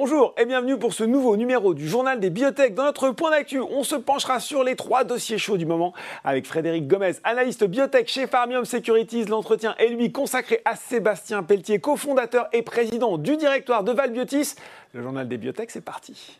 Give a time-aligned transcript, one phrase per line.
[0.00, 2.72] Bonjour et bienvenue pour ce nouveau numéro du journal des biotech.
[2.72, 5.92] Dans notre point d'actu, on se penchera sur les trois dossiers chauds du moment
[6.22, 9.24] avec Frédéric Gomez, analyste biotech chez Farmium Securities.
[9.24, 14.54] L'entretien est lui consacré à Sébastien Pelletier, cofondateur et président du directoire de Valbiotis.
[14.92, 16.38] Le journal des biotech, c'est parti.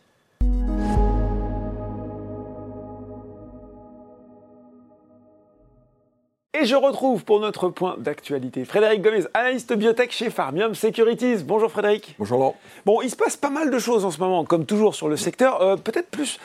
[6.57, 11.43] Et je retrouve pour notre point d'actualité Frédéric Gomez, analyste biotech chez Farmium Securities.
[11.43, 12.15] Bonjour Frédéric.
[12.17, 12.55] Bonjour Laurent.
[12.87, 15.15] Bon, il se passe pas mal de choses en ce moment, comme toujours sur le
[15.15, 16.39] secteur, euh, peut-être plus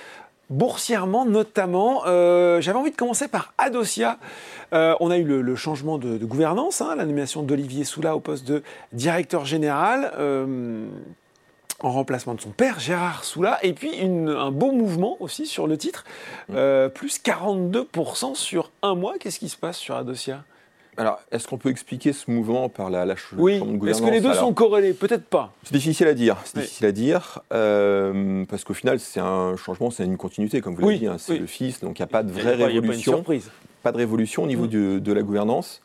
[0.50, 2.02] boursièrement notamment.
[2.04, 4.18] Euh, J'avais envie de commencer par Adosia.
[4.74, 8.46] Euh, on a eu le, changement de, gouvernance, hein, la nomination d'Olivier Soula au poste
[8.46, 10.12] de directeur général.
[11.80, 15.76] En remplacement de son père, Gérard Soula, et puis un beau mouvement aussi sur le
[15.76, 16.04] titre,
[16.48, 16.54] mm.
[16.56, 19.14] euh, plus 42% sur un mois.
[19.18, 20.44] Qu'est-ce qui se passe sur Adosia?
[20.96, 23.54] Alors, est-ce qu'on peut expliquer ce mouvement par la, la oui.
[23.54, 24.92] de gouvernance Est-ce que les deux sont corrélés?
[24.92, 25.52] Peut-être pas.
[25.64, 26.36] C'est difficile à dire.
[26.44, 30.74] C'est difficile à dire euh, parce qu'au final, c'est un changement, c'est une continuité, comme
[30.74, 31.06] vous l'avez dit.
[31.06, 33.22] Hein, c'est le fils, donc il n'y a pas de vraie révolution.
[33.22, 33.32] Pas,
[33.82, 35.00] pas, de révolution au niveau mm.
[35.00, 35.82] de la gouvernance.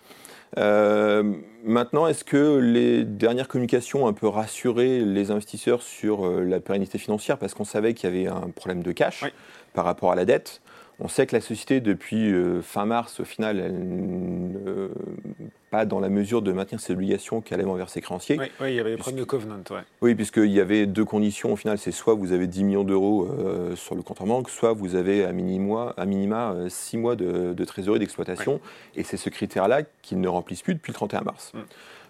[0.57, 1.23] Euh,
[1.63, 6.59] maintenant, est-ce que les dernières communications ont un peu rassuré les investisseurs sur euh, la
[6.59, 7.37] pérennité financière?
[7.37, 9.25] Parce qu'on savait qu'il y avait un problème de cash
[9.73, 10.61] par rapport à la dette
[11.01, 15.99] on sait que la société, depuis euh, fin mars, au final, elle n'est pas dans
[15.99, 18.37] la mesure de maintenir ses obligations qu'elle avait envers ses créanciers.
[18.37, 19.55] Oui, il y avait des problèmes de covenant.
[20.01, 21.53] Oui, puisqu'il y avait deux conditions.
[21.53, 24.49] Au final, c'est soit vous avez 10 millions d'euros euh, sur le compte en banque,
[24.49, 28.59] soit vous avez à minima, à minima 6 mois de, trésorerie d'exploitation.
[28.95, 31.53] Et c'est ce critère-là qu'ils ne remplissent plus depuis le 31 mars.
[31.53, 31.59] Mm.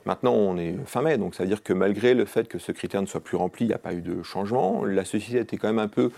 [0.05, 2.71] Maintenant, on est fin mai, donc ça veut dire que malgré le fait que ce
[2.71, 4.85] critère ne soit plus rempli, il n'y a pas eu de changement.
[4.85, 6.11] La société était quand même un peu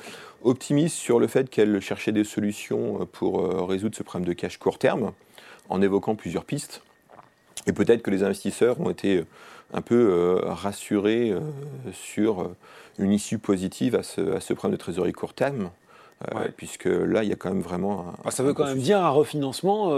[0.44, 4.58] optimiste sur le fait qu'elle cherchait des solutions pour euh, résoudre ce problème de cash
[4.58, 5.12] court terme,
[5.70, 6.84] en évoquant plusieurs pistes.
[7.68, 9.26] Et peut-être que les investisseurs ont été euh,
[9.74, 11.34] un peu euh, rassurés
[11.94, 12.52] sur
[13.00, 15.70] une issue positive à ce, problème de trésorerie court terme.
[16.58, 19.04] Puisque là, il y a quand même vraiment un, ah, Ça veut quand même dire
[19.04, 19.90] un refinancement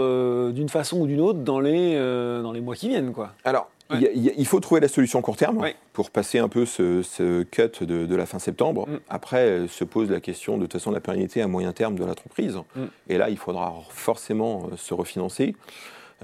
[0.50, 1.94] d'une façon ou d'une autre dans les,
[2.42, 3.12] dans les mois qui viennent.
[3.12, 3.32] Quoi.
[3.44, 5.62] Alors, il, faut trouver la solution court terme
[5.92, 8.88] pour passer un peu ce, cut de, la fin septembre.
[8.88, 8.98] Mm.
[9.08, 12.04] Après, se pose la question de, toute façon de la pérennité à moyen terme de
[12.04, 12.58] l'entreprise.
[12.76, 12.84] Mm.
[13.08, 15.54] Et là, il faudra forcément euh, se refinancer.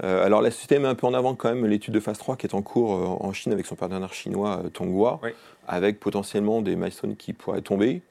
[0.03, 2.37] Euh, alors la société met un peu en avant quand même l'étude de phase 3
[2.37, 5.19] qui est en cours euh, en Chine avec son partenaire chinois Tonghua,
[5.67, 8.01] avec potentiellement des milestones qui pourraient tomber.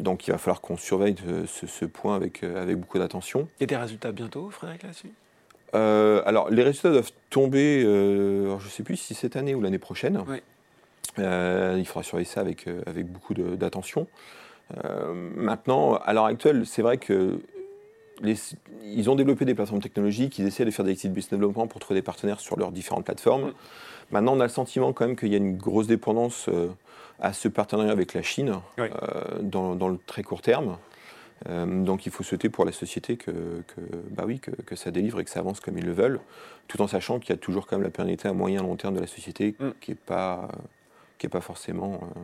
[0.00, 1.14] Donc il va falloir qu'on surveille
[1.46, 3.48] ce, point avec, avec beaucoup d'attention.
[3.60, 5.12] A des résultats bientôt, Frédéric, là-dessus?
[5.74, 9.60] Euh, alors, les résultats doivent tomber, euh, je ne sais plus si cette année ou
[9.60, 10.22] l'année prochaine.
[11.18, 14.06] Euh, il faudra surveiller ça avec, avec beaucoup d'attention.
[15.36, 17.40] maintenant, à l'heure actuelle, c'est vrai que
[18.82, 21.80] ils ont développé des plateformes technologiques, ils essaient de faire des de business development pour
[21.80, 23.52] trouver des partenaires sur leurs différentes plateformes.
[24.10, 26.50] Maintenant, on a le sentiment quand même qu'il y a une grosse dépendance
[27.20, 28.60] à ce partenariat avec la Chine
[29.40, 30.78] dans, dans, le très court terme.
[31.48, 33.62] Euh, donc il faut souhaiter pour la société que,
[34.10, 36.20] bah oui, que, ça délivre et que ça avance comme ils le veulent,
[36.66, 38.76] tout en sachant qu'il y a toujours quand même la pérennité à moyen et long
[38.76, 39.68] terme de la société mm.
[39.80, 40.48] qui n'est pas,
[41.18, 42.20] qui pas forcément euh,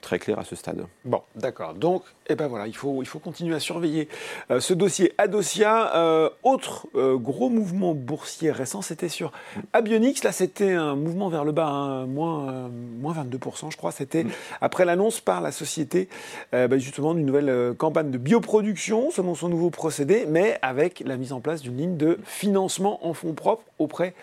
[0.00, 0.84] très clair à ce stade.
[1.04, 1.74] Bon, d'accord.
[1.74, 4.08] Donc, eh ben voilà, il faut, il faut continuer à surveiller
[4.50, 5.96] euh, ce dossier Adosia.
[5.96, 9.32] Euh, autre euh, gros mouvement boursier récent, c'était sur
[9.72, 10.22] Abionix.
[10.24, 12.68] Là, c'était un mouvement vers le bas, hein, moins,
[12.98, 13.92] moins 22%, je crois.
[13.92, 14.26] C'était
[14.60, 16.08] après l'annonce par la société,
[16.52, 21.32] bah, justement, d'une nouvelle campagne de bioproduction, selon son nouveau procédé, mais avec la mise
[21.32, 24.14] en place d'une ligne de financement en fonds propres auprès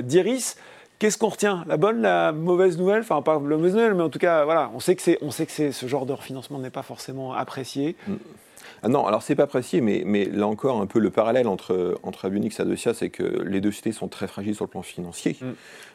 [0.00, 0.56] d'Iris.
[1.02, 1.64] Qu'est-ce qu'on retient?
[1.66, 3.00] La bonne, la mauvaise nouvelle?
[3.00, 5.32] Enfin, pas la mauvaise nouvelle, mais en tout cas, voilà, on sait que, c'est, on
[5.32, 7.96] sait que ce genre de refinancement n'est pas forcément apprécié.
[8.06, 8.14] Mm.
[8.84, 11.98] Ah non, alors c'est pas apprécié, mais, mais là encore, un peu le parallèle entre,
[12.04, 14.82] entre Abionix et Adosia, c'est que les deux cités sont très fragiles sur le plan
[14.82, 15.36] financier.
[15.40, 15.46] Mm.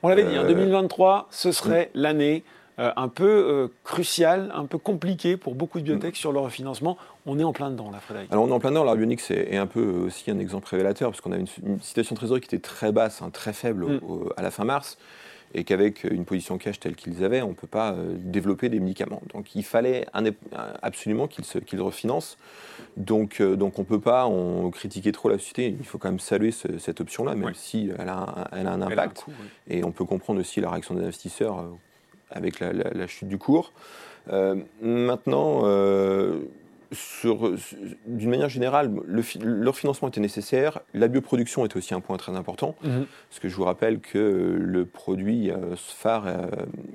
[0.04, 2.02] On l'avait dit, en 2023, euh, ce serait mm.
[2.02, 2.44] l'année
[2.80, 6.96] euh, un peu euh, crucial, un peu compliqué pour beaucoup de biotech sur leur financement.
[7.26, 8.32] On est en plein dedans, là, Frédéric.
[8.32, 8.84] Alors, on est en plein dedans.
[8.84, 11.48] L'Arbionix est, un peu aussi un exemple révélateur, parce qu'on a une,
[11.82, 14.00] situation de trésorerie qui était très basse, hein, très faible mm.
[14.38, 15.00] à la fin mars
[15.56, 18.80] et qu'avec une position cash telle qu'ils avaient, on ne peut pas euh, développer des
[18.80, 19.22] médicaments.
[19.34, 20.06] Donc il fallait
[20.82, 22.38] absolument qu'ils refinancent.
[22.98, 25.76] Donc, donc on ne peut pas on, critiquer trop la société.
[25.80, 29.26] Il faut quand même saluer cette option-là, même si elle a, elle a un impact.
[29.68, 31.66] Et on peut comprendre aussi la réaction des investisseurs
[32.32, 33.74] avec la, chute du cours.
[34.32, 36.40] Euh, maintenant, euh,
[38.06, 40.80] d'une manière générale, le, leur financement était nécessaire.
[40.94, 42.76] La bioproduction était aussi un point très important.
[42.84, 43.06] Mhm.
[43.30, 46.26] Parce que je vous rappelle que le produit euh, phare,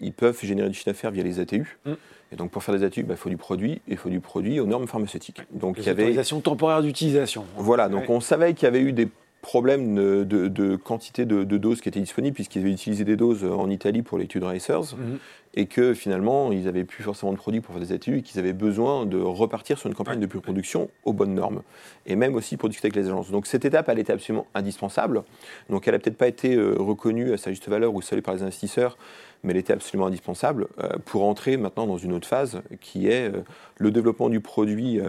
[0.00, 1.78] ils peuvent générer du chiffre d'affaires via les ATU.
[1.86, 1.96] Mhm.
[2.32, 4.20] Et donc pour faire des ATU, bah, il faut du produit, et il faut du
[4.20, 5.42] produit aux normes pharmaceutiques.
[5.50, 6.14] Donc il y avait.
[6.42, 7.44] temporaire d'utilisation.
[7.56, 9.08] Voilà, donc on savait qu'il y avait eu des
[9.42, 14.02] problème de, quantité de, doses qui étaient disponibles, puisqu'ils avaient utilisé des doses en Italie
[14.02, 15.18] pour l'étude Racers, mhm.
[15.54, 18.38] et que finalement, ils n'avaient plus forcément de produits pour faire des études, et qu'ils
[18.38, 21.62] avaient besoin de repartir sur une campagne de production aux bonnes normes,
[22.06, 23.30] et même aussi pour discuter avec les agences.
[23.32, 25.24] Donc cette étape, elle était absolument indispensable.
[25.68, 28.34] Donc elle n'a peut-être pas été euh, reconnue à sa juste valeur ou saluée par
[28.34, 28.96] les investisseurs,
[29.42, 33.28] mais elle était absolument indispensable euh, pour entrer maintenant dans une autre phase, qui est
[33.28, 33.42] euh,
[33.78, 35.00] le développement du produit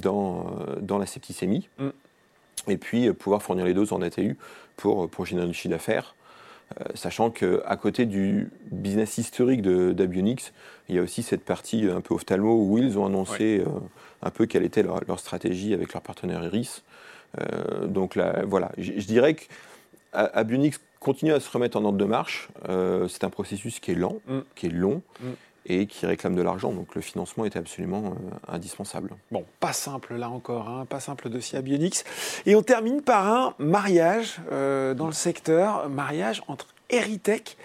[0.00, 0.46] dans,
[0.80, 1.68] dans la septicémie.
[1.78, 1.88] Mm
[2.68, 4.36] et puis euh, pouvoir fournir les doses en ATU
[4.76, 6.14] pour, pour générer du chiffre d'affaires.
[6.80, 10.52] Euh, sachant qu'à côté du business historique d'Abionix,
[10.88, 13.70] il y a aussi cette partie un peu ophtalmo où ils ont annoncé euh,
[14.22, 16.82] un peu quelle était leur, stratégie avec leur partenaire Iris.
[17.86, 22.48] donc là, voilà, je, dirais qu'Abionix continue à se remettre en ordre de marche.
[23.08, 24.38] c'est un processus qui est lent, mm.
[24.54, 25.02] qui est long.
[25.20, 25.26] Mm
[25.66, 26.72] et qui réclament de l'argent.
[26.72, 29.10] Donc le financement était absolument euh, indispensable.
[29.30, 32.04] Bon, pas simple là encore, hein, pas simple dossier à Bionix.
[32.46, 37.56] Et on termine par un mariage euh, dans le secteur, mariage entre Eritech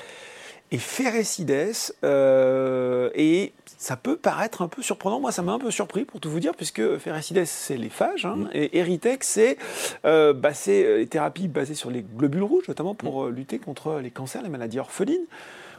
[0.71, 1.73] et Ferrecides.
[2.03, 5.19] Euh, et ça peut paraître un peu surprenant.
[5.19, 8.25] Moi, ça m'a un peu surpris pour tout vous dire, puisque Ferrecides, c'est les phages,
[8.25, 8.49] hein, mm.
[8.53, 9.57] et Eritech, c'est
[10.05, 13.29] euh, bah, les thérapies basées sur les globules rouges, notamment pour mm.
[13.29, 15.25] lutter contre les cancers, les maladies orphelines.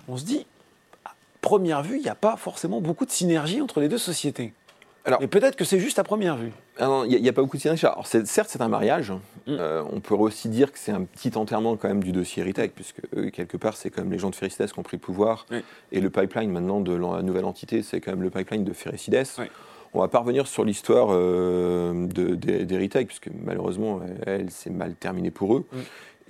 [0.09, 0.47] On se dit,
[1.41, 4.53] première vue, il n'y a pas forcément beaucoup de synergie entre les deux sociétés.
[5.05, 6.53] Alors, et peut-être que c'est juste à première vue.
[6.79, 7.87] Ah il n'y a, pas beaucoup de synergie.
[7.87, 9.13] Alors, certes, c'est un mariage.
[9.47, 9.57] Mm.
[9.59, 12.71] Euh, on peut aussi dire que c'est un petit enterrement quand même du dossier Heritage,
[12.75, 13.01] puisque
[13.33, 15.47] quelque part, c'est quand même les gens de Ferricides qui ont pris le pouvoir.
[15.93, 19.25] Et le pipeline maintenant de la nouvelle entité, c'est quand même le pipeline de Ferricides.
[19.93, 22.07] On va pas revenir sur l'histoire euh,
[23.07, 25.67] puisque malheureusement, elle, s'est mal terminée pour eux.
[25.73, 25.79] Mm.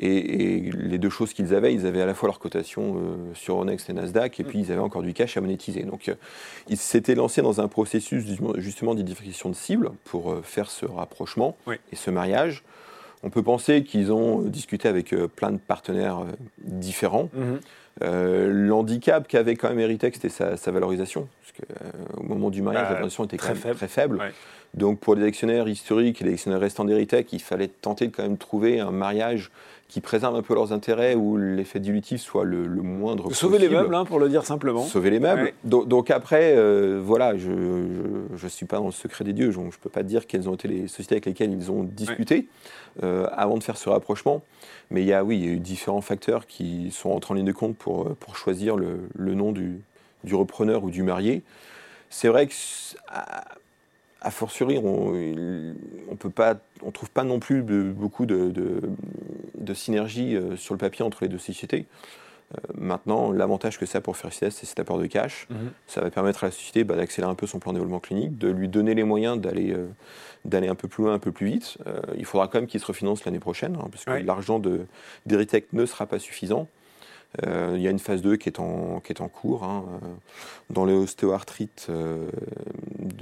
[0.03, 3.55] Et, les deux choses qu'ils avaient, ils avaient à la fois leur cotation euh, sur
[3.55, 5.83] Euronext et Nasdaq, et puis ils avaient encore du cash à monétiser.
[5.83, 6.15] Donc euh,
[6.69, 8.25] ils s'étaient lancés dans un processus
[8.57, 11.57] justement d'identification de cibles pour euh, faire ce rapprochement
[11.93, 12.65] et ce mariage.
[13.23, 16.25] On peut penser qu'ils ont discuté avec plein de partenaires
[16.65, 17.29] différents.
[17.37, 18.47] Mm-hmm.
[18.47, 21.29] L'handicap qu'avait quand même Eritex, c'était sa, valorisation.
[21.43, 23.77] Parce qu'au moment du mariage, la valorisation était très faible.
[23.77, 24.33] Très faible.
[24.73, 28.23] Donc pour les actionnaires historiques et les actionnaires restants d'Eritech, il fallait tenter de quand
[28.23, 29.51] même trouver un mariage
[29.91, 33.35] qui préserve un peu leurs intérêts où l'effet dilutif soit le, moindre possible.
[33.35, 34.85] Sauver les meubles, hein, pour le dire simplement.
[34.85, 35.53] Sauver les meubles.
[35.65, 39.79] Donc, après, euh, voilà, je ne suis pas dans le secret des dieux, donc je
[39.79, 42.47] ne peux pas dire quelles ont été les sociétés avec lesquelles ils ont discuté
[43.03, 44.43] euh, avant de faire ce rapprochement.
[44.93, 47.37] Mais il y a, oui, il y a eu différents facteurs qui sont entrés en
[47.37, 49.81] ligne de compte pour, euh, pour choisir le, le nom du,
[50.23, 51.43] du, repreneur ou du marié.
[52.11, 52.55] C'est vrai que
[54.21, 61.05] a fortiori, on ne trouve pas non plus beaucoup de, synergie euh, sur le papier
[61.05, 61.87] entre les deux sociétés.
[62.53, 65.47] Euh, maintenant, l'avantage que ça a pour Ferricides, c'est cet apport de cash.
[65.49, 65.71] Mhm.
[65.87, 68.37] Ça va permettre à la société bah, d'accélérer un peu son plan de développement clinique,
[68.37, 71.79] de lui donner les moyens d'aller euh, un peu plus loin, un peu plus vite.
[72.17, 74.61] il faudra quand même qu'il se refinance l'année prochaine, hein, parce que l'argent
[75.27, 76.67] d'Eritech ne sera pas suffisant.
[77.47, 79.85] Euh, il y a une phase 2 qui est en, qui est en cours hein,
[79.89, 80.07] euh,
[80.69, 82.29] dans l'ostéoarthrite euh,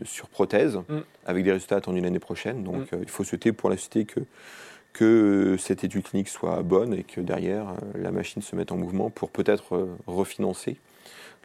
[0.04, 0.98] sur prothèse, mm.
[1.26, 2.64] avec des résultats attendus l'année prochaine.
[2.64, 3.00] Donc mm.
[3.02, 4.20] il faut souhaiter pour la société que,
[4.94, 9.10] que cette étude clinique soit bonne et que derrière la machine se mette en mouvement
[9.10, 10.76] pour peut-être refinancer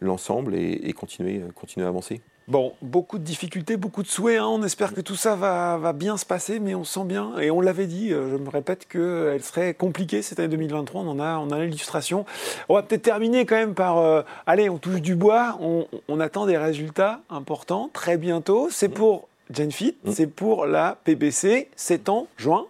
[0.00, 2.20] l'ensemble et, continuer, continuer à avancer.
[2.46, 4.38] Bon, beaucoup de difficultés, beaucoup de souhaits.
[4.38, 4.46] Hein.
[4.46, 7.62] On espère que tout ça va, bien se passer, mais on sent bien, et on
[7.62, 11.02] l'avait dit, euh, je me répète, qu'elle serait compliquée cette année 2023.
[11.02, 12.26] On en a, on a l'illustration.
[12.68, 15.58] On va peut-être terminer quand même par, euh, allez, on touche du bois.
[15.60, 18.68] On, attend des résultats importants très bientôt.
[18.70, 20.12] C'est pour GenFit, mmh.
[20.12, 21.68] c'est pour la PBC.
[21.76, 22.66] C'est en juin.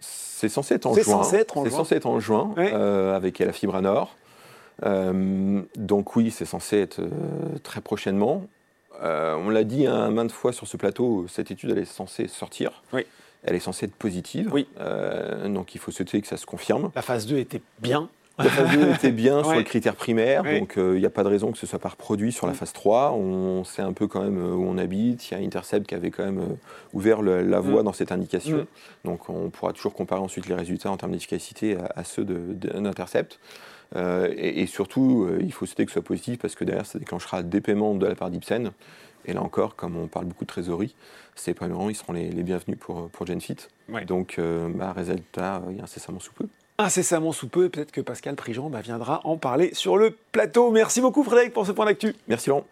[0.00, 1.02] C'est censé être en juin.
[1.04, 1.76] Censé être en juin.
[1.76, 4.16] censé être en juin, euh, avec la Fibra Nord.
[4.82, 7.00] donc oui, c'est censé être
[7.62, 8.44] très prochainement.
[9.02, 12.26] Euh, on l'a dit hein, maintes fois sur ce plateau, cette étude elle est censée
[12.26, 12.82] sortir.
[12.92, 13.06] Oui.
[13.44, 14.50] Elle est censée être positive.
[14.52, 14.66] Oui.
[14.80, 16.90] Euh, donc il faut souhaiter que ça se confirme.
[16.94, 18.08] La phase 2 était bien.
[18.38, 21.24] La phase 2 était bien sur les critères primaires, donc euh, il n'y a pas
[21.24, 23.12] de raison que ce soit pas reproduit sur la phase 3.
[23.12, 25.28] On sait un peu quand même où on habite.
[25.30, 26.56] Il y a Intercept qui avait quand même
[26.92, 27.84] ouvert la voie mm.
[27.84, 28.58] dans cette indication.
[28.58, 28.66] Mm.
[29.06, 33.40] Donc on pourra toujours comparer ensuite les résultats en termes d'efficacité à, ceux d'Intercept.
[33.96, 36.98] Euh, et, surtout, euh, il faut souhaiter que ce soit positif parce que derrière, ça
[36.98, 38.72] déclenchera des paiements de la part d'Ipsen.
[39.24, 40.94] Et là encore, comme on parle beaucoup de trésorerie,
[41.34, 43.56] ces paiements, ils seront les, bienvenus pour, pour GenFit.
[44.06, 46.46] Donc, euh, bah, résultat, il y a incessamment sous peu.
[46.78, 50.70] Incessamment sous peu, peut-être que Pascal Prigent bah, viendra en parler sur le plateau.
[50.70, 52.14] Merci beaucoup Frédéric pour ce point d'actu.
[52.28, 52.64] Merci Laurent.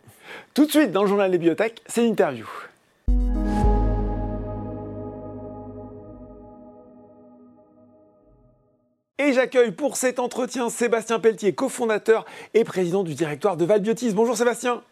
[0.55, 2.47] Tout de suite, dans le journal des biotech, c'est l'interview.
[9.19, 14.13] Et j'accueille pour cet entretien Sébastien Pelletier, cofondateur et président du directoire de Valbiotis.
[14.13, 14.83] Bonjour Sébastien.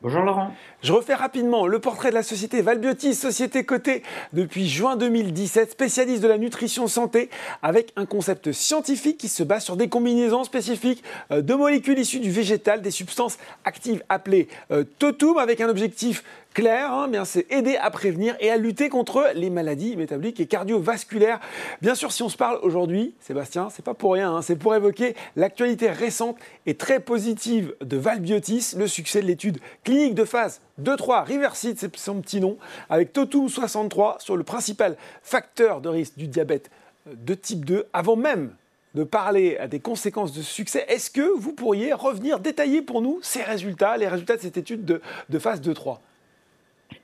[0.00, 0.52] Bonjour Laurent.
[0.80, 6.22] Je refais rapidement le portrait de la société Valbiotis, société cotée depuis juin 2017, spécialiste
[6.22, 7.30] de la nutrition santé,
[7.62, 12.18] avec un concept scientifique qui se base sur des combinaisons spécifiques euh, de molécules issues
[12.18, 17.76] du végétal, des substances actives appelées euh, totum, avec un objectif clair, hein, c'est aider
[17.76, 21.40] à prévenir et à lutter contre les maladies métaboliques et cardiovasculaires.
[21.80, 24.74] Bien sûr, si on se parle aujourd'hui, Sébastien, c'est pas pour rien, hein, c'est pour
[24.74, 30.60] évoquer l'actualité récente et très positive de Valbiotis, le succès de l'étude clinique de phase
[30.82, 32.56] 2-3, Riverside, c'est son petit nom,
[32.88, 36.70] avec Totum 63 sur le principal facteur de risque du diabète
[37.06, 38.54] de type 2, avant même
[38.94, 43.42] de parler des conséquences de succès, est-ce que vous pourriez revenir détailler pour nous ces
[43.42, 45.98] résultats, les résultats de cette étude de, de phase 2-3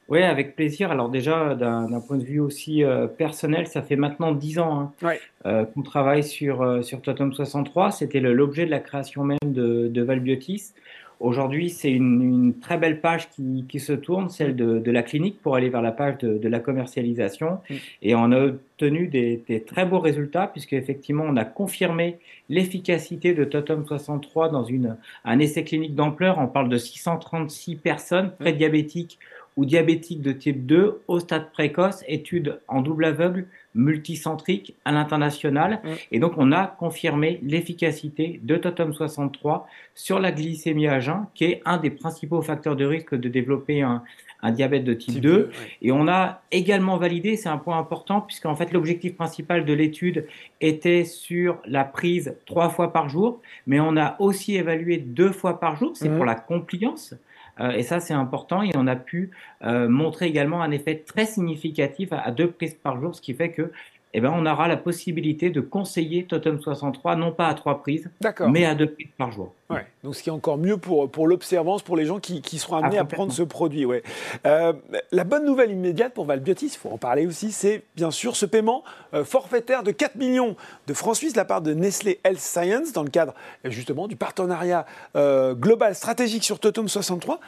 [0.09, 0.91] oui, avec plaisir.
[0.91, 5.12] Alors déjà, d'un point de vue aussi euh, personnel, ça fait maintenant 10 ans hein,
[5.45, 7.91] euh, qu'on travaille sur, euh, sur Totem 63.
[7.91, 10.73] C'était l'objet de la création même de, de Valbiotis.
[11.21, 15.43] Aujourd'hui, c'est une, très belle page qui, qui se tourne, celle de, de, la clinique,
[15.43, 17.59] pour aller vers la page de, de la commercialisation.
[17.69, 17.75] Mm.
[18.03, 23.35] Et on a obtenu des, des, très beaux résultats, puisque effectivement, on a confirmé l'efficacité
[23.35, 26.38] de Totem 63 dans une, un essai clinique d'ampleur.
[26.38, 29.19] On parle de 636 personnes prédiabétiques
[29.59, 35.81] ou diabétiques de type 2 au stade précoce, étude en double aveugle multicentrique à l'international.
[35.83, 35.88] Mm.
[36.12, 41.45] Et donc, on a confirmé l'efficacité de Totem 63 sur la glycémie à jeun, qui
[41.47, 44.05] est un des principaux facteurs de risque de développer un,
[44.53, 45.50] diabète de type, 2.
[45.83, 50.29] Et on a également validé, c'est un point important, puisqu'en fait, l'objectif principal de l'étude
[50.61, 55.59] était sur la prise trois fois par jour, mais on a aussi évalué deux fois
[55.59, 56.15] par jour, c'est mm.
[56.15, 57.17] pour la compliance.
[57.61, 58.62] Euh, et ça, c'est important.
[58.62, 59.31] Et on a pu
[59.62, 63.50] euh, montrer également un effet très significatif à, deux prises par jour, ce qui fait
[63.50, 63.73] que
[64.15, 68.11] eh ben, on aura la possibilité de conseiller Totem 63, non pas à trois prises,
[68.49, 69.53] mais à deux prises par jour.
[69.69, 72.59] Ouais, donc ce qui est encore mieux pour, pour l'observance, pour les gens qui, qui
[72.59, 73.85] seront amenés à prendre ce produit.
[73.85, 74.03] Ouais.
[74.47, 74.73] Euh,
[75.12, 78.47] la bonne nouvelle immédiate pour Valbiotis, il faut en parler aussi, c'est bien sûr ce
[78.47, 78.83] paiement
[79.25, 83.03] forfaitaire de 4 millions de francs suisses de la part de Nestlé Health Science dans
[83.03, 83.35] le cadre
[83.65, 87.41] justement du partenariat global stratégique sur Totem 63.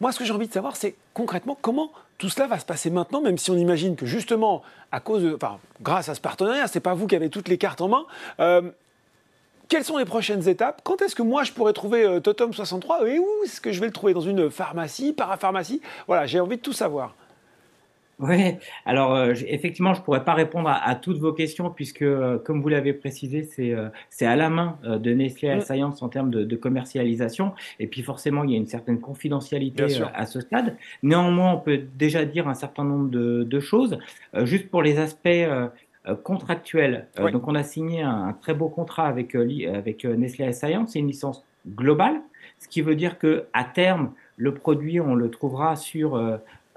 [0.00, 2.90] Moi, ce que j'ai envie de savoir, c'est concrètement comment tout cela va se passer
[2.90, 6.66] maintenant, même si on imagine que justement, à cause de, enfin, grâce à ce partenariat,
[6.66, 8.04] c'est pas vous qui avez toutes les cartes en main.
[8.40, 8.70] Euh,
[9.68, 10.82] quelles sont les prochaines étapes?
[10.84, 13.80] Quand est-ce que moi je pourrais trouver euh, Totem 63 et où est-ce que je
[13.80, 14.14] vais le trouver?
[14.14, 15.80] Dans une pharmacie, parapharmacie?
[16.06, 17.14] Voilà, j'ai envie de tout savoir.
[18.20, 18.54] Oui,
[18.86, 22.62] alors euh, effectivement, je ne pourrais pas répondre à, toutes vos questions puisque, euh, comme
[22.62, 23.88] vous l'avez précisé, c'est euh,
[24.20, 25.60] à la main de Nestlé.
[25.60, 27.52] Science en termes de, de, commercialisation.
[27.80, 30.76] Et puis forcément, il y a une certaine confidentialité à ce stade.
[31.02, 33.98] Néanmoins, on peut déjà dire un certain nombre de, de choses.
[34.42, 35.28] juste pour les aspects
[36.22, 41.08] contractuels, donc on a signé un, très beau contrat avec, avec Nestlé Science, c'est une
[41.08, 42.20] licence globale,
[42.58, 46.18] ce qui veut dire que à terme, le produit, on le trouvera sur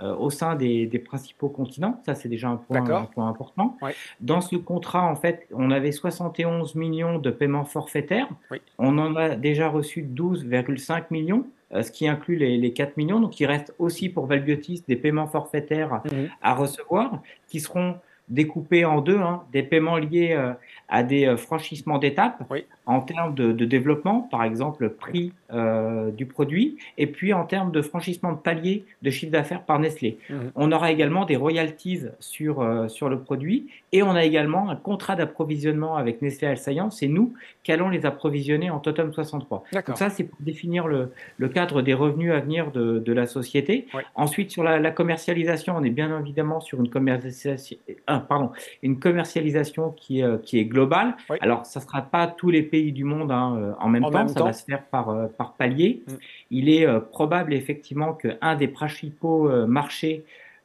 [0.02, 2.02] euh, au sein des, des, principaux continents.
[2.06, 3.78] Ça, c'est déjà un point, un point important.
[4.22, 8.30] Dans ce contrat, en fait, on avait 71 millions de paiements forfaitaires.
[8.78, 13.20] On en a déjà reçu 12,5 millions euh, ce qui inclut les, les, 4 millions.
[13.20, 16.30] Donc, il reste aussi pour Valbiotis des paiements forfaitaires mhm.
[16.42, 17.98] à recevoir qui seront
[18.30, 20.54] découpés en deux, hein, des paiements liés euh,
[20.90, 22.44] à des franchissements d'étapes
[22.86, 27.72] en termes de, de, développement, par exemple prix euh, du produit, et puis en termes
[27.72, 30.18] de franchissement de palier de chiffre d'affaires par Nestlé.
[30.30, 30.52] Mhm.
[30.56, 34.78] On aura également des royalties sur, euh, sur le produit, et on a également un
[34.78, 39.64] contrat d'approvisionnement avec Nestlé Science, c'est nous qui allons les approvisionner en Totem 63.
[39.74, 43.26] Donc ça, c'est pour définir le, le, cadre des revenus à venir de, de la
[43.26, 43.88] société.
[44.16, 47.78] Ensuite, sur la, la, commercialisation, on est bien évidemment sur une commercialisation,
[48.18, 48.52] euh, pardon,
[48.84, 51.16] une commercialisation qui, qui est globale.
[51.42, 54.28] Alors, ça ne sera pas tous les pays du monde hein, euh, en même temps,
[54.28, 56.04] ça va se faire par, euh, par palier.
[56.08, 56.12] Mm.
[56.52, 60.24] Il est euh, probable effectivement qu'un des principaux marchés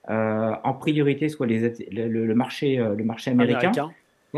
[0.09, 3.71] en priorité soit les, le, marché, le marché américain.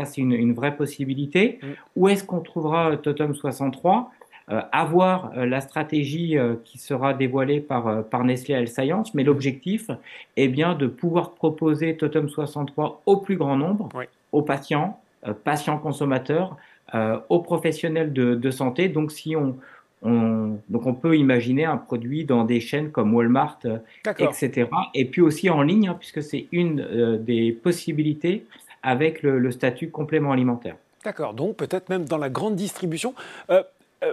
[0.03, 1.59] c'est une, une, vraie possibilité.
[1.61, 1.67] Mm.
[1.95, 4.11] Où est-ce qu'on trouvera Totem 63
[4.47, 9.89] avoir la stratégie qui sera dévoilée par, par Nestlé Health Science, mais l'objectif
[10.37, 13.89] est bien de pouvoir proposer Totem 63 au plus grand nombre,
[14.31, 14.99] aux patients,
[15.43, 16.57] patients consommateurs,
[16.93, 18.89] euh, aux professionnels de, santé.
[18.89, 19.57] Donc, si on,
[20.03, 23.79] donc on peut imaginer un produit dans des chaînes comme Walmart, euh,
[24.19, 24.69] etc.
[24.93, 28.45] Et puis aussi en ligne, hein, puisque c'est une euh, des possibilités
[28.83, 30.75] avec le, statut complément alimentaire.
[31.03, 33.15] D'accord, donc peut-être même dans la grande distribution.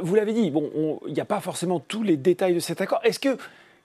[0.01, 3.01] Vous l'avez dit, bon, il n'y a pas forcément tous les détails de cet accord.
[3.05, 3.37] Est-ce qu'il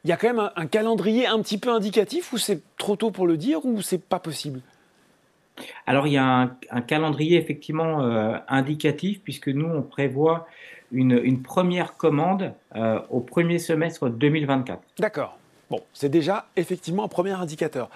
[0.05, 3.27] y a quand même un, calendrier un petit peu indicatif ou c'est trop tôt pour
[3.27, 4.61] le dire ou c'est pas possible?
[5.87, 10.47] Alors il y a un, calendrier effectivement euh, indicatif puisque nous on prévoit
[10.91, 12.53] une, une première commande
[13.09, 14.81] au premier semestre 2024.
[14.99, 15.37] D'accord.
[15.69, 17.89] Bon, c'est déjà effectivement un premier indicateur.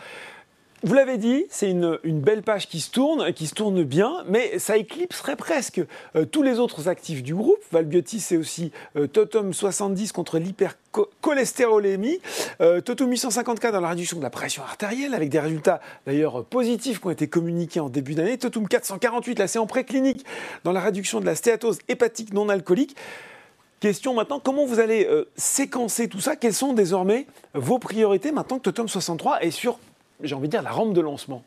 [0.83, 4.57] Vous l'avez dit, c'est une, belle page qui se tourne, qui se tourne bien, mais
[4.57, 5.79] ça éclipserait presque
[6.15, 7.59] euh, tous les autres actifs du groupe.
[7.71, 12.19] Valbiotis, c'est aussi euh, Totum 70 contre l'hypercholestérolémie,
[12.61, 16.99] euh, Totum 854 dans la réduction de la pression artérielle, avec des résultats d'ailleurs positifs
[16.99, 20.25] qui ont été communiqués en début d'année, Totum 448, là c'est en préclinique,
[20.63, 22.95] dans la réduction de la stéatose hépatique non alcoolique.
[23.81, 26.35] Question maintenant, comment vous allez séquencer tout ça?
[26.35, 29.79] Quelles sont désormais vos priorités maintenant que Totum 63 est sur
[30.23, 31.43] j'ai envie de dire, la rampe de lancement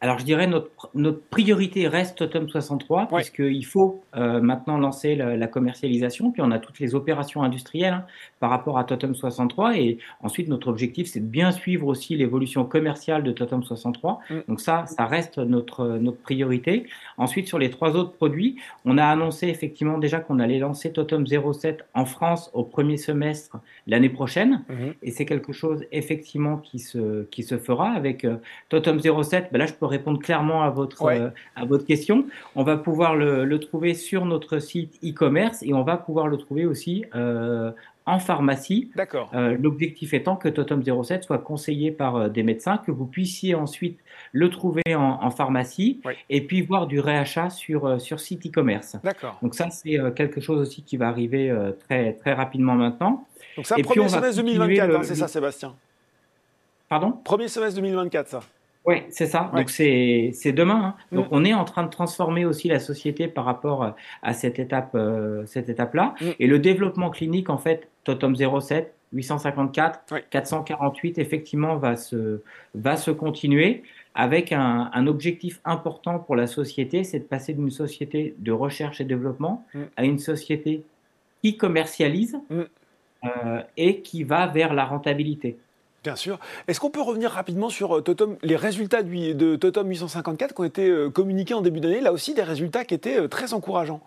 [0.00, 5.46] alors, je dirais notre, notre priorité reste Totem 63, puisqu'il faut euh, maintenant lancer la,
[5.48, 6.30] commercialisation.
[6.30, 8.04] Puis, on a toutes les opérations industrielles hein,
[8.38, 9.76] par rapport à Totem 63.
[9.76, 14.20] Et ensuite, notre objectif, c'est de bien suivre aussi l'évolution commerciale de Totem 63.
[14.30, 14.34] Mm.
[14.46, 16.86] Donc, ça, ça reste notre, notre priorité.
[17.16, 21.26] Ensuite, sur les trois autres produits, on a annoncé effectivement déjà qu'on allait lancer Totem
[21.26, 24.62] 07 en France au premier semestre l'année prochaine.
[24.70, 24.94] Mm-hmm.
[25.02, 28.36] Et c'est quelque chose, effectivement, qui se, qui se fera avec euh,
[28.68, 29.48] Totem 07.
[29.50, 32.26] Ben là, je peux répondre clairement à votre, euh, à votre question.
[32.54, 36.36] On va pouvoir le, le trouver sur notre site e-commerce et on va pouvoir le
[36.36, 37.72] trouver aussi euh,
[38.06, 38.90] en pharmacie.
[38.94, 39.30] D'accord.
[39.34, 43.98] Euh, l'objectif étant que Totem 07 soit conseillé par des médecins, que vous puissiez ensuite
[44.32, 48.96] le trouver en, pharmacie et puis voir du réachat sur, sur site e-commerce.
[49.02, 49.38] D'accord.
[49.42, 51.54] Donc ça, c'est quelque chose aussi qui va arriver
[51.86, 53.26] très, très rapidement maintenant.
[53.56, 55.74] Donc ça, premier semestre 2024, hein, c'est ça Sébastien?
[56.88, 57.12] Pardon?
[57.24, 58.40] Premier semestre 2024, ça
[58.88, 59.50] oui, c'est ça.
[59.54, 60.82] Donc c'est demain.
[60.82, 60.94] Hein.
[61.12, 61.16] Mm.
[61.16, 63.90] Donc on est en train de transformer aussi la société par rapport euh,
[64.22, 66.14] à cette étape, euh, cette étape-là.
[66.22, 66.24] Mm.
[66.40, 72.40] Et le développement clinique, en fait, Totem 07, 854, 448, effectivement, va se,
[72.74, 73.82] va se continuer
[74.14, 79.02] avec un, un objectif important pour la société, c'est de passer d'une société de recherche
[79.02, 79.82] et développement mm.
[79.98, 80.82] à une société
[81.42, 85.58] qui commercialise euh, et qui va vers la rentabilité.
[86.04, 86.38] Bien sûr.
[86.68, 90.64] Est-ce qu'on peut revenir rapidement sur euh, Totem, les résultats de Totem 854 qui ont
[90.64, 94.00] été euh, communiqués en début d'année Là aussi, des résultats qui étaient euh, très encourageants?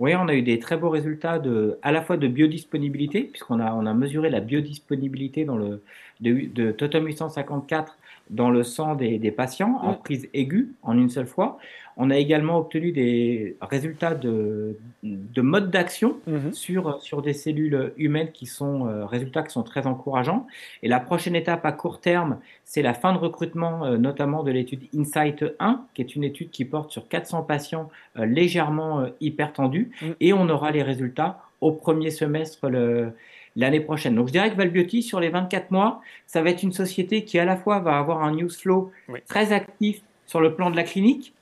[0.00, 3.60] Oui, on a eu des très beaux résultats de, à la fois de biodisponibilité, puisqu'on
[3.60, 5.82] a, on a mesuré la biodisponibilité dans le,
[6.20, 7.96] de, de Totem 854
[8.30, 11.58] dans le sang des, patients en prise aiguë en une seule fois.
[12.00, 16.52] On a également obtenu des résultats de, de mode d'action mhm.
[16.52, 20.46] sur, sur des cellules humaines qui sont euh, résultats qui sont très encourageants.
[20.84, 24.52] Et la prochaine étape à court terme, c'est la fin de recrutement, euh, notamment de
[24.52, 29.90] l'étude Insight 1, qui est une étude qui porte sur 400 patients euh, légèrement hypertendus.
[30.00, 30.14] Mhm.
[30.20, 33.12] Et on aura les résultats au premier semestre le,
[33.58, 34.14] l'année prochaine.
[34.14, 37.38] Donc je dirais que Valbiotis, sur les 24 mois, ça va être une société qui
[37.38, 38.90] à la fois va avoir un news flow
[39.26, 41.34] très actif sur le plan de la clinique,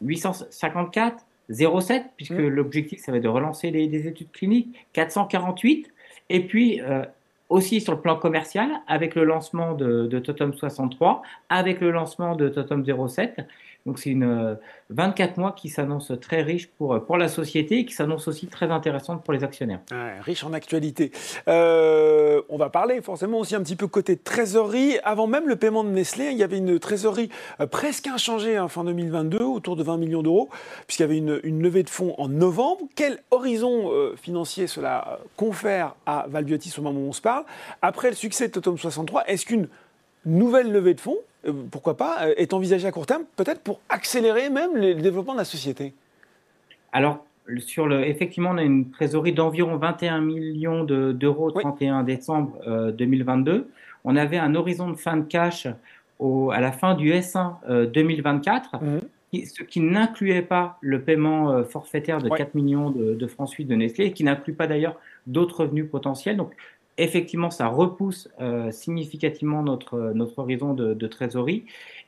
[0.00, 2.48] 854, euh, 07, puisque mm.
[2.48, 5.92] l'objectif, ça va être de relancer les, des études cliniques, 448,
[6.30, 7.04] et puis euh,
[7.48, 12.36] aussi sur le plan commercial, avec le lancement de, de Totem 63, avec le lancement
[12.36, 13.40] de Totem 07,
[13.86, 14.58] donc c'est une
[14.90, 18.46] 24 euh, mois qui s'annonce très riche pour, pour la société et qui s'annonce aussi
[18.46, 19.80] très intéressante pour les actionnaires.
[20.20, 21.10] riche en actualité.
[21.48, 24.98] Euh, on va parler forcément aussi un petit peu côté trésorerie.
[25.04, 28.68] Avant même le paiement de Nestlé, il y avait une trésorerie euh, presque inchangée hein,
[28.68, 30.50] fin 2022, autour de 20 millions d'euros,
[30.86, 32.82] puisqu'il y avait une, levée de fonds en novembre.
[32.94, 37.44] Quel horizon financier cela confère à Valbiotis au moment où on se parle?
[37.80, 39.68] Après le succès de Totem 63, est-ce qu'une
[40.24, 43.80] nouvelle levée de fonds euh, pourquoi pas, euh, est envisagé à court terme, peut-être pour
[43.88, 45.92] accélérer même le développement de la société
[46.92, 47.24] Alors,
[47.58, 52.58] sur le, effectivement, on a une trésorerie d'environ 21 millions d'euros au 31 décembre
[52.92, 53.52] 2022.
[53.52, 53.64] Euh,
[54.04, 55.68] on avait un horizon de fin de cash
[56.18, 59.00] au, à la fin du S1 2024, mhm.
[59.44, 63.76] ce qui n'incluait pas le paiement forfaitaire de 4 millions de, de, francs suisses de
[63.76, 66.36] Nestlé, et qui n'inclut pas d'ailleurs d'autres revenus potentiels.
[66.36, 66.52] Donc,
[66.98, 71.64] effectivement, ça repousse euh, significativement notre, notre horizon de, trésorerie.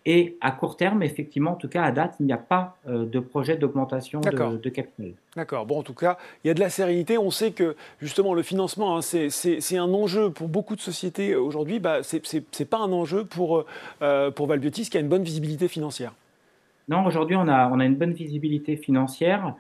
[0.07, 3.05] Et à court terme, effectivement, en tout cas à date, il n'y a pas euh,
[3.05, 5.13] de projet d'augmentation de, de, capital.
[5.37, 5.67] D'accord.
[5.67, 7.19] Bon, en tout cas, il y a de la sérénité.
[7.19, 11.81] On sait que justement le financement, hein, c'est un enjeu pour beaucoup de sociétés aujourd'hui.
[11.81, 13.65] Bah, ce n'est pas un enjeu pour,
[14.03, 16.13] euh, pour Valbiotis qui a une bonne visibilité financière.
[16.89, 19.55] Non, aujourd'hui, on a, on a une bonne visibilité financière.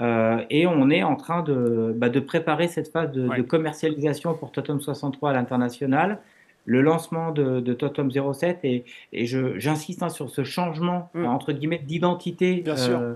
[0.00, 4.34] Euh, et on est en train de, bah, de préparer cette phase de, de, commercialisation
[4.34, 6.18] pour Totem 63 à l'international,
[6.66, 11.26] le lancement de, de Totem 07 et, et j'insiste hein, sur ce changement mm.
[11.26, 13.14] entre guillemets d'identité euh,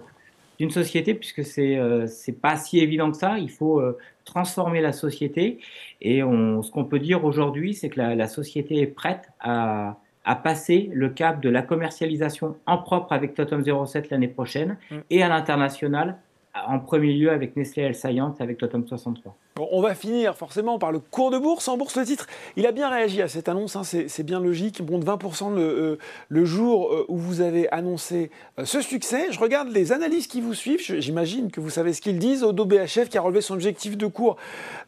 [0.59, 3.39] d'une société puisque c'est euh, c'est pas si évident que ça.
[3.39, 5.59] Il faut euh, transformer la société
[6.01, 9.99] et on, ce qu'on peut dire aujourd'hui, c'est que la, la, société est prête à
[10.25, 14.97] à passer le cap de la commercialisation en propre avec Totem 07 l'année prochaine mm.
[15.09, 16.19] et à l'international
[16.67, 19.37] en premier lieu avec Nestlé Health Science, avec Totem 63
[19.73, 21.69] on va finir forcément par le cours de bourse.
[21.69, 24.83] En bourse, le titre, il a bien réagi à cette annonce, hein, c'est bien logique.
[24.83, 29.29] Bon, de 20% le, euh, le, jour euh, où vous avez annoncé euh, ce succès.
[29.31, 30.81] Je regarde les analyses qui vous suivent.
[30.81, 32.43] J'imagine que vous savez ce qu'ils disent.
[32.43, 34.37] Odo BHF qui a relevé son objectif de cours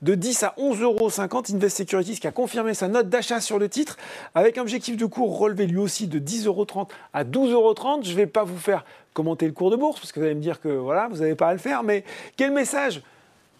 [0.02, 1.10] de 10 à 11,50 euros.
[1.54, 3.96] Invest Securities qui a confirmé sa note d'achat sur le titre
[4.34, 6.66] avec un objectif de cours relevé lui aussi de 10,30 euros
[7.12, 7.74] à 12,30 euros.
[8.02, 10.34] Je ne vais pas vous faire commenter le cours de bourse parce que vous allez
[10.34, 11.82] me dire que voilà, vous n'avez pas à le faire.
[11.82, 12.04] Mais
[12.36, 13.02] quel message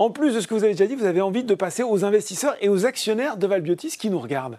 [0.01, 2.07] en plus de ce que vous avez déjà dit, vous avez envie de passer aux
[2.07, 4.59] investisseurs et aux actionnaires de Valbiotis qui nous regardent.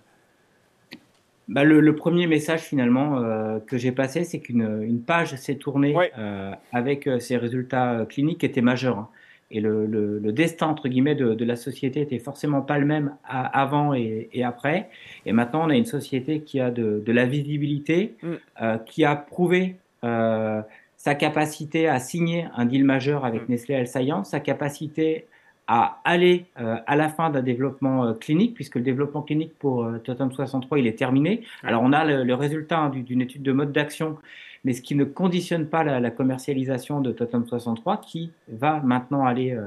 [1.48, 6.52] Bah, le, premier message finalement euh, que j'ai passé, c'est qu'une page s'est tournée euh,
[6.72, 9.00] avec euh, ces résultats cliniques qui étaient majeurs.
[9.00, 9.10] Hein.
[9.50, 14.44] Et le, destin entre guillemets de, la société était forcément pas le même avant et,
[14.46, 14.90] après.
[15.26, 18.78] Et maintenant, on a une société qui a de, la visibilité, mm.
[18.86, 23.52] qui a prouvé sa capacité à signer un deal majeur avec mm.
[23.52, 25.26] Nestlé Health Science, sa capacité
[25.74, 29.86] à aller euh, à la fin d'un développement euh, clinique, puisque le développement clinique pour
[29.86, 31.44] euh, Totem 63, il est terminé.
[31.64, 34.18] Alors on a le, résultat hein, d'une étude de mode d'action,
[34.66, 39.58] mais ce qui ne conditionne pas la, commercialisation de Totem 63, qui va maintenant aller,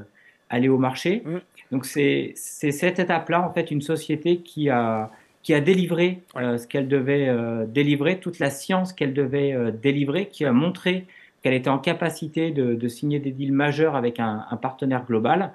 [0.51, 1.23] aller au marché.
[1.25, 1.39] Mm.
[1.73, 5.11] Donc c'est cette étape-là, en fait, une société qui a,
[5.43, 7.35] qui a délivré ce qu'elle devait
[7.67, 11.07] délivrer, toute la science qu'elle devait délivrer, qui a montré
[11.43, 15.51] qu'elle était en capacité de, signer des deals majeurs avec un, un partenaire global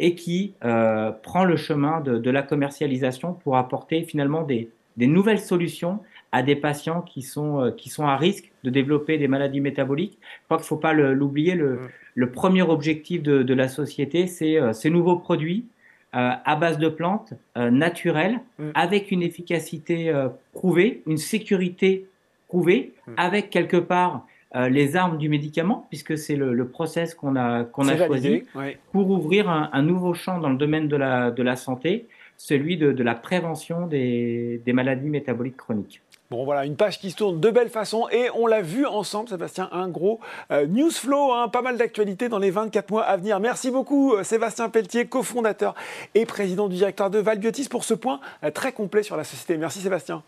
[0.00, 6.00] et qui euh, prend le chemin de, la commercialisation pour apporter finalement des, nouvelles solutions
[6.32, 10.18] à des patients qui sont, euh, qui sont à risque de développer des maladies métaboliques.
[10.22, 11.80] Je crois qu'il ne faut pas l'oublier, le,
[12.14, 15.66] le, premier objectif de, la société, c'est euh, ces nouveaux produits
[16.12, 18.70] à base de plantes naturelles, mm.
[18.74, 20.12] avec une efficacité
[20.52, 22.08] prouvée, une sécurité
[22.48, 23.12] prouvée, mm.
[23.16, 27.86] avec quelque part euh, les armes du médicament, puisque c'est le, process qu'on a, qu'on
[27.86, 28.42] a choisi
[28.90, 32.90] pour ouvrir un, nouveau champ dans le domaine de la, de la santé, celui de,
[32.90, 36.02] de la prévention des, des, maladies métaboliques chroniques.
[36.32, 39.28] Bon voilà, une page qui se tourne de belle façon et on l'a vu ensemble,
[39.28, 43.16] Sébastien, un gros euh, news flow, hein, pas mal d'actualités dans les 24 mois à
[43.16, 43.38] venir.
[43.38, 45.76] Merci beaucoup euh, Sébastien Pelletier, cofondateur
[46.14, 48.20] et président du directeur de Valbiotis pour ce point
[48.54, 49.56] très complet sur la société.
[49.56, 50.22] Merci Sébastien.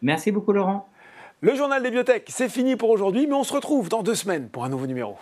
[0.00, 0.88] Merci beaucoup Laurent.
[1.44, 4.48] Le journal des biotech, c'est fini pour aujourd'hui, mais on se retrouve dans deux semaines
[4.48, 5.16] pour un nouveau numéro.